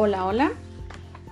[0.00, 0.52] Hola, hola.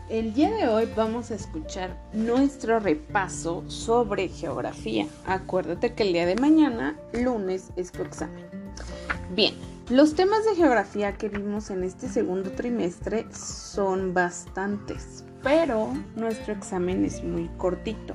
[0.09, 5.07] El día de hoy vamos a escuchar nuestro repaso sobre geografía.
[5.25, 8.45] Acuérdate que el día de mañana, lunes, es tu examen.
[9.37, 9.55] Bien,
[9.89, 17.05] los temas de geografía que vimos en este segundo trimestre son bastantes, pero nuestro examen
[17.05, 18.15] es muy cortito.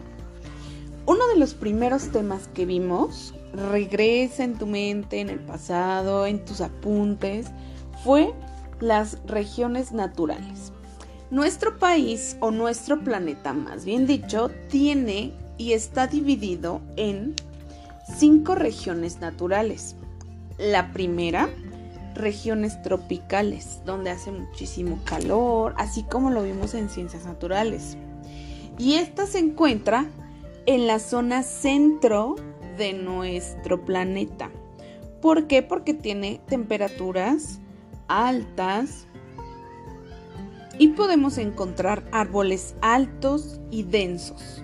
[1.05, 6.43] Uno de los primeros temas que vimos, regresa en tu mente, en el pasado, en
[6.43, 7.47] tus apuntes,
[8.03, 8.33] fue
[8.81, 10.73] las regiones naturales.
[11.29, 17.35] Nuestro país o nuestro planeta, más bien dicho, tiene y está dividido en
[18.17, 19.95] cinco regiones naturales.
[20.57, 21.47] La primera,
[22.15, 27.95] regiones tropicales, donde hace muchísimo calor, así como lo vimos en ciencias naturales.
[28.77, 30.07] Y esta se encuentra
[30.65, 32.35] en la zona centro
[32.77, 34.51] de nuestro planeta.
[35.21, 35.61] ¿Por qué?
[35.61, 37.60] Porque tiene temperaturas
[38.11, 39.07] altas
[40.77, 44.63] y podemos encontrar árboles altos y densos.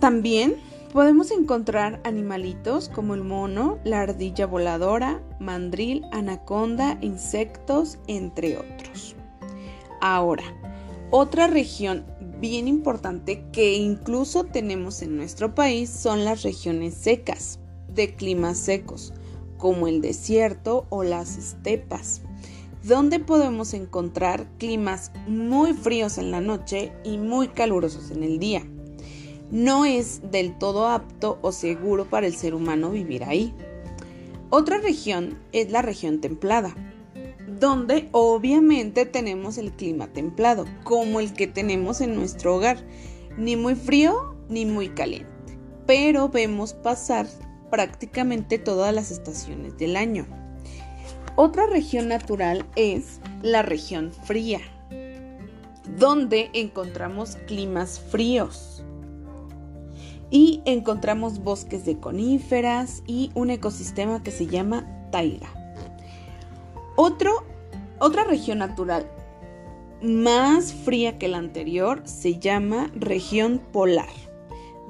[0.00, 0.56] También
[0.92, 9.16] podemos encontrar animalitos como el mono, la ardilla voladora, mandril, anaconda, insectos, entre otros.
[10.00, 10.44] Ahora,
[11.10, 12.04] otra región
[12.40, 19.12] bien importante que incluso tenemos en nuestro país son las regiones secas, de climas secos,
[19.58, 22.22] como el desierto o las estepas,
[22.82, 28.62] donde podemos encontrar climas muy fríos en la noche y muy calurosos en el día.
[29.50, 33.54] No es del todo apto o seguro para el ser humano vivir ahí.
[34.50, 36.74] Otra región es la región templada,
[37.60, 42.78] donde obviamente tenemos el clima templado, como el que tenemos en nuestro hogar,
[43.36, 47.26] ni muy frío ni muy caliente, pero vemos pasar
[47.74, 50.26] prácticamente todas las estaciones del año.
[51.34, 54.60] Otra región natural es la región fría,
[55.98, 58.84] donde encontramos climas fríos
[60.30, 65.48] y encontramos bosques de coníferas y un ecosistema que se llama taiga.
[66.94, 69.10] otra región natural
[70.00, 74.14] más fría que la anterior se llama región polar,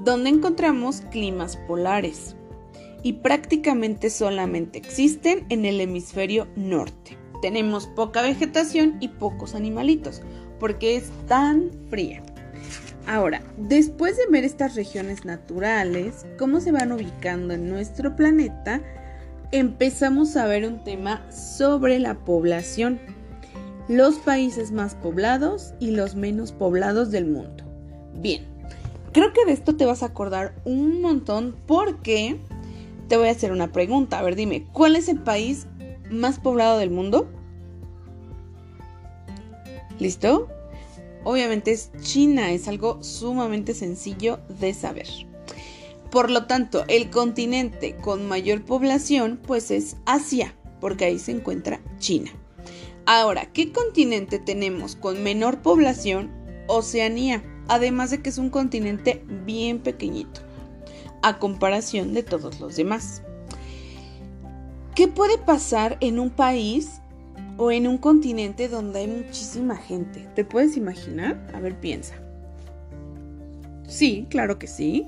[0.01, 2.37] donde encontramos climas polares
[3.05, 7.17] y prácticamente solamente existen en el hemisferio norte.
[7.43, 10.23] Tenemos poca vegetación y pocos animalitos
[10.59, 12.23] porque es tan fría.
[13.07, 18.81] Ahora, después de ver estas regiones naturales, cómo se van ubicando en nuestro planeta,
[19.53, 22.99] empezamos a ver un tema sobre la población,
[23.87, 27.65] los países más poblados y los menos poblados del mundo.
[28.15, 28.47] Bien,
[29.13, 32.41] creo que de esto te vas a acordar un montón porque
[33.09, 34.19] te voy a hacer una pregunta.
[34.19, 35.67] A ver, dime, ¿cuál es el país
[36.11, 37.29] más poblado del mundo?
[39.99, 40.49] ¿Listo?
[41.25, 45.09] Obviamente es China, es algo sumamente sencillo de saber.
[46.11, 51.81] Por lo tanto, el continente con mayor población pues es Asia, porque ahí se encuentra
[51.99, 52.31] China.
[53.07, 56.31] Ahora, ¿qué continente tenemos con menor población?
[56.67, 60.44] Oceanía, además de que es un continente bien pequeñito
[61.25, 63.23] a comparación de todos los demás.
[64.95, 67.01] ¿Qué puede pasar en un país
[67.57, 70.29] o en un continente donde hay muchísima gente?
[70.35, 71.51] ¿Te puedes imaginar?
[71.55, 72.15] A ver, piensa.
[73.89, 75.07] Sí, claro que sí.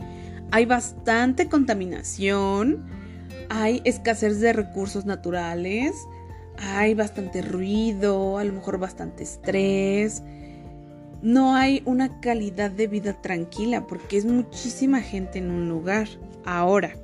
[0.53, 2.87] Hay bastante contaminación,
[3.51, 5.95] hay escasez de recursos naturales,
[6.57, 10.23] hay bastante ruido, a lo mejor bastante estrés,
[11.23, 16.09] no hay una calidad de vida tranquila porque es muchísima gente en un lugar.
[16.45, 16.95] Ahora,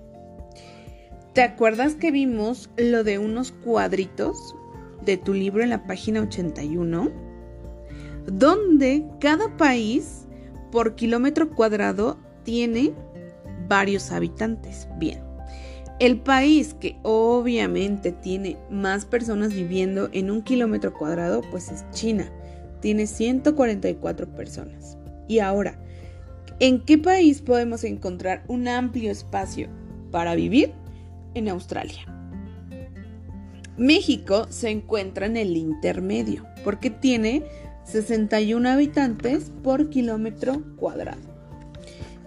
[1.33, 4.55] ¿te acuerdas que vimos lo de unos cuadritos
[5.05, 7.11] de tu libro en la página 81?
[8.27, 10.27] Donde cada país
[10.71, 12.93] por kilómetro cuadrado tiene
[13.69, 14.87] varios habitantes.
[14.99, 15.21] Bien,
[15.99, 22.31] el país que obviamente tiene más personas viviendo en un kilómetro cuadrado, pues es China
[22.83, 24.99] tiene 144 personas.
[25.29, 25.79] Y ahora,
[26.61, 29.69] ¿en qué país podemos encontrar un amplio espacio
[30.11, 30.75] para vivir?
[31.35, 32.05] En Australia.
[33.79, 37.45] México se encuentra en el intermedio porque tiene
[37.85, 41.23] 61 habitantes por kilómetro cuadrado.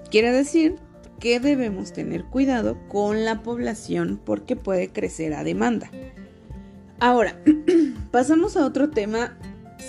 [0.09, 0.77] Quiere decir
[1.19, 5.91] que debemos tener cuidado con la población porque puede crecer a demanda.
[6.99, 7.39] Ahora,
[8.11, 9.37] pasamos a otro tema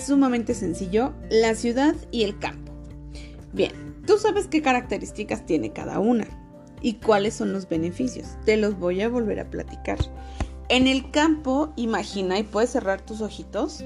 [0.04, 2.72] sumamente sencillo, la ciudad y el campo.
[3.52, 6.26] Bien, tú sabes qué características tiene cada una
[6.80, 8.36] y cuáles son los beneficios.
[8.44, 9.98] Te los voy a volver a platicar.
[10.68, 13.84] En el campo, imagina y puedes cerrar tus ojitos,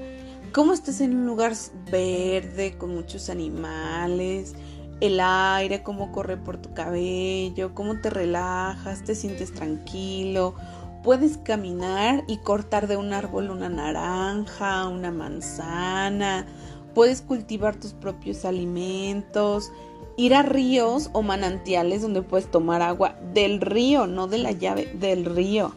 [0.51, 1.53] cómo estás en un lugar
[1.91, 4.55] verde con muchos animales,
[4.99, 10.55] el aire, cómo corre por tu cabello, cómo te relajas, te sientes tranquilo.
[11.03, 16.45] Puedes caminar y cortar de un árbol una naranja, una manzana.
[16.93, 19.71] Puedes cultivar tus propios alimentos.
[20.15, 24.93] Ir a ríos o manantiales donde puedes tomar agua del río, no de la llave,
[24.99, 25.73] del río.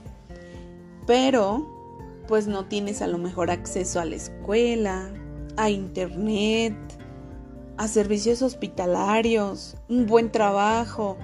[1.07, 1.67] Pero,
[2.29, 5.11] pues no tienes a lo mejor acceso a la escuela,
[5.57, 6.77] a internet,
[7.77, 11.17] a servicios hospitalarios, un buen trabajo.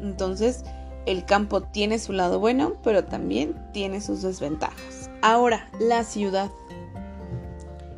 [0.00, 0.64] Entonces,
[1.06, 5.10] el campo tiene su lado bueno, pero también tiene sus desventajas.
[5.22, 6.50] Ahora, la ciudad.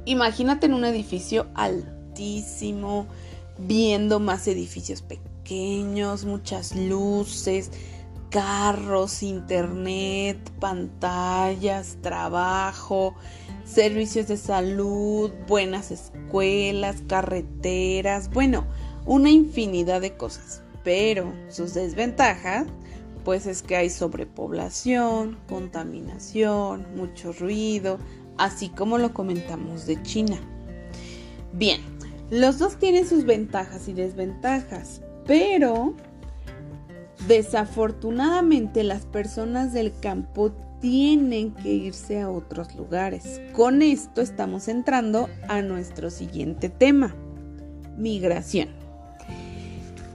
[0.04, 3.06] Imagínate en un edificio altísimo,
[3.58, 7.70] viendo más edificios pequeños, muchas luces,
[8.30, 13.14] carros, internet, pantallas, trabajo,
[13.64, 18.66] servicios de salud, buenas escuelas, carreteras, bueno,
[19.06, 20.62] una infinidad de cosas.
[20.84, 22.66] Pero sus desventajas,
[23.24, 27.98] pues es que hay sobrepoblación, contaminación, mucho ruido,
[28.36, 30.38] así como lo comentamos de China.
[31.52, 31.80] Bien,
[32.30, 35.94] los dos tienen sus ventajas y desventajas, pero
[37.26, 43.40] desafortunadamente las personas del campo tienen que irse a otros lugares.
[43.52, 47.14] Con esto estamos entrando a nuestro siguiente tema,
[47.96, 48.77] migración.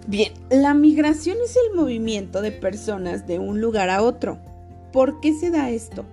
[0.05, 4.37] Bien, la migración es el movimiento de personas de un lugar a otro.
[4.91, 6.03] ¿Por qué se da esto?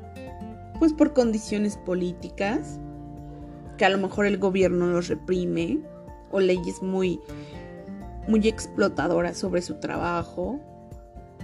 [0.78, 2.78] Pues por condiciones políticas,
[3.76, 5.80] que a lo mejor el gobierno los reprime,
[6.30, 7.20] o leyes muy,
[8.28, 10.60] muy explotadoras sobre su trabajo,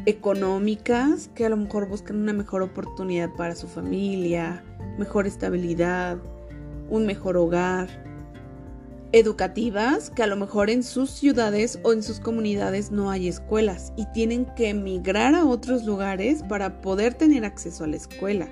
[0.07, 4.63] económicas que a lo mejor buscan una mejor oportunidad para su familia,
[4.99, 6.19] mejor estabilidad,
[6.91, 8.06] un mejor hogar,
[9.12, 13.93] educativas que a lo mejor en sus ciudades o en sus comunidades no hay escuelas
[13.97, 18.49] y tienen que emigrar a otros lugares para poder tener acceso a la escuela.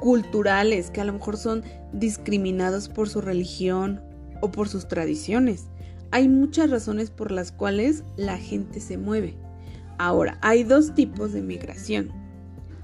[0.00, 4.00] Culturales que a lo mejor son discriminados por su religión
[4.40, 5.66] o por sus tradiciones.
[6.10, 9.36] Hay muchas razones por las cuales la gente se mueve.
[9.98, 12.12] Ahora, hay dos tipos de migración,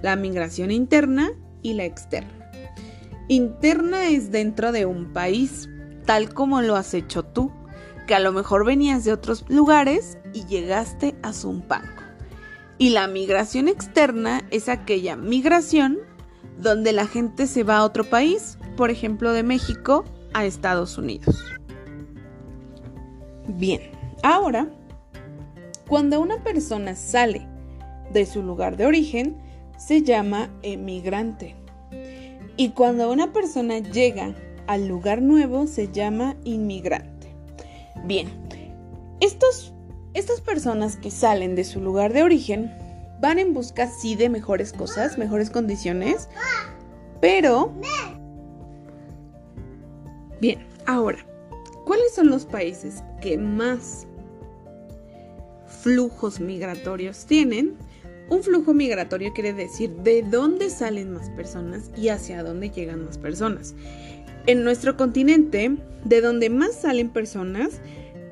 [0.00, 1.30] la migración interna
[1.62, 2.50] y la externa.
[3.28, 5.68] Interna es dentro de un país,
[6.04, 7.52] tal como lo has hecho tú,
[8.06, 12.02] que a lo mejor venías de otros lugares y llegaste a Zumpango.
[12.78, 15.98] Y la migración externa es aquella migración
[16.58, 20.04] donde la gente se va a otro país, por ejemplo de México
[20.34, 21.44] a Estados Unidos.
[23.46, 23.80] Bien,
[24.22, 24.68] ahora
[25.92, 27.46] cuando una persona sale
[28.14, 29.36] de su lugar de origen,
[29.76, 31.54] se llama emigrante.
[32.56, 34.34] Y cuando una persona llega
[34.66, 37.34] al lugar nuevo, se llama inmigrante.
[38.04, 38.28] Bien,
[39.20, 39.72] estos,
[40.14, 42.72] estas personas que salen de su lugar de origen
[43.20, 46.28] van en busca, sí, de mejores cosas, mejores condiciones,
[47.20, 47.72] pero...
[50.40, 51.18] Bien, ahora,
[51.84, 54.06] ¿cuáles son los países que más
[55.82, 57.76] flujos migratorios tienen.
[58.32, 63.18] Un flujo migratorio quiere decir de dónde salen más personas y hacia dónde llegan más
[63.18, 63.74] personas.
[64.46, 67.82] En nuestro continente, de donde más salen personas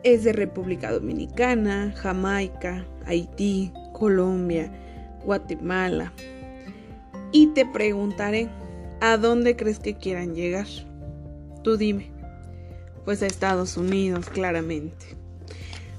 [0.02, 4.72] es de República Dominicana, Jamaica, Haití, Colombia,
[5.22, 6.14] Guatemala.
[7.30, 8.48] Y te preguntaré,
[9.02, 10.66] ¿a dónde crees que quieran llegar?
[11.62, 12.10] Tú dime.
[13.04, 15.14] Pues a Estados Unidos, claramente.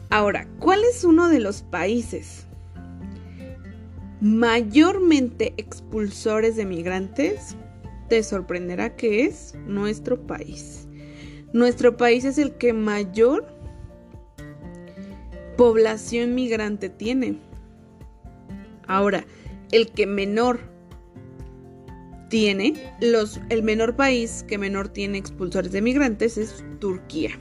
[0.09, 2.47] Ahora, ¿cuál es uno de los países
[4.21, 7.57] mayormente expulsores de migrantes?
[8.07, 10.87] Te sorprenderá que es nuestro país.
[11.53, 13.45] Nuestro país es el que mayor
[15.57, 17.39] población migrante tiene.
[18.87, 19.25] Ahora,
[19.71, 20.59] el que menor
[22.29, 27.31] tiene, los, el menor país que menor tiene expulsores de migrantes es Turquía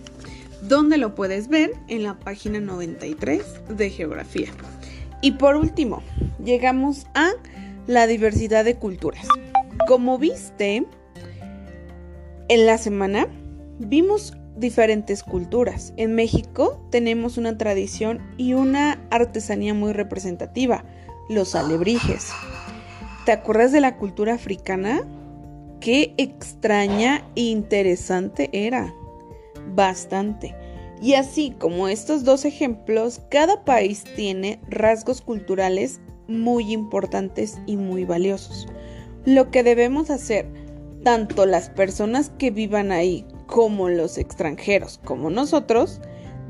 [0.63, 4.51] donde lo puedes ver en la página 93 de geografía.
[5.21, 6.03] Y por último,
[6.43, 7.31] llegamos a
[7.87, 9.27] la diversidad de culturas.
[9.87, 10.87] Como viste,
[12.49, 13.27] en la semana
[13.79, 15.93] vimos diferentes culturas.
[15.97, 20.85] En México tenemos una tradición y una artesanía muy representativa,
[21.29, 22.31] los alebrijes.
[23.25, 25.03] ¿Te acuerdas de la cultura africana?
[25.81, 28.95] Qué extraña e interesante era
[29.75, 30.55] bastante.
[31.01, 38.05] Y así como estos dos ejemplos, cada país tiene rasgos culturales muy importantes y muy
[38.05, 38.67] valiosos.
[39.25, 40.47] Lo que debemos hacer
[41.03, 46.01] tanto las personas que vivan ahí como los extranjeros, como nosotros,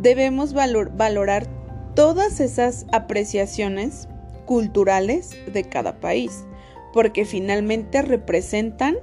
[0.01, 1.47] debemos valorar
[1.95, 4.09] todas esas apreciaciones
[4.47, 6.45] culturales de cada país,
[6.93, 8.97] porque finalmente representan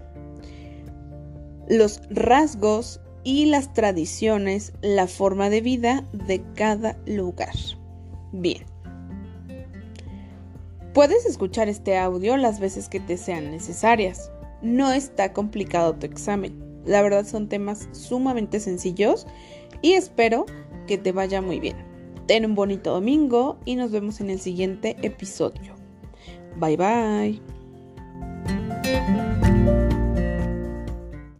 [1.70, 7.54] los rasgos y las tradiciones, la forma de vida de cada lugar.
[8.32, 8.64] Bien.
[10.94, 14.32] Puedes escuchar este audio las veces que te sean necesarias.
[14.62, 16.58] No está complicado tu examen.
[16.86, 19.28] La verdad son temas sumamente sencillos
[19.82, 20.46] y espero
[20.88, 21.76] que te vaya muy bien.
[22.28, 25.76] Ten un bonito domingo y nos vemos en el siguiente episodio.
[26.56, 27.42] Bye bye.